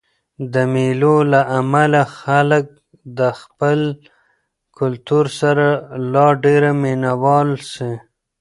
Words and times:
د 0.53 0.55
مېلو 0.73 1.15
له 1.31 1.41
امله 1.59 2.01
خلک 2.19 2.65
د 3.17 3.19
خپل 3.41 3.79
کلتور 4.77 5.25
سره 5.39 5.67
لا 6.13 6.27
ډېر 6.43 6.63
مینه 6.81 7.11
وال 7.23 7.49
سي. 7.71 7.91